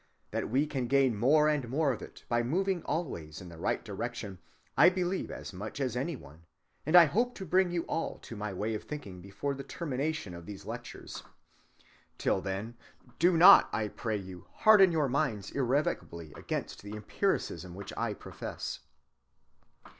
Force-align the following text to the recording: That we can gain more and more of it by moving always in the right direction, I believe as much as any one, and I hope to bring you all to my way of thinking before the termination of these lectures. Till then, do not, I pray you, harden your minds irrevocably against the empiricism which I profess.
That 0.31 0.49
we 0.49 0.65
can 0.65 0.87
gain 0.87 1.15
more 1.15 1.47
and 1.47 1.69
more 1.69 1.91
of 1.93 2.01
it 2.01 2.23
by 2.27 2.41
moving 2.41 2.81
always 2.85 3.39
in 3.39 3.49
the 3.49 3.59
right 3.59 3.85
direction, 3.85 4.39
I 4.75 4.89
believe 4.89 5.29
as 5.29 5.53
much 5.53 5.79
as 5.79 5.95
any 5.95 6.15
one, 6.15 6.41
and 6.87 6.95
I 6.95 7.05
hope 7.05 7.35
to 7.35 7.45
bring 7.45 7.69
you 7.69 7.83
all 7.83 8.17
to 8.17 8.35
my 8.35 8.51
way 8.51 8.73
of 8.73 8.83
thinking 8.85 9.21
before 9.21 9.53
the 9.53 9.61
termination 9.63 10.33
of 10.33 10.47
these 10.47 10.65
lectures. 10.65 11.21
Till 12.17 12.41
then, 12.41 12.77
do 13.19 13.37
not, 13.37 13.69
I 13.71 13.89
pray 13.89 14.17
you, 14.17 14.47
harden 14.51 14.91
your 14.91 15.07
minds 15.07 15.51
irrevocably 15.51 16.33
against 16.35 16.81
the 16.81 16.93
empiricism 16.95 17.75
which 17.75 17.93
I 17.95 18.15
profess. 18.15 18.79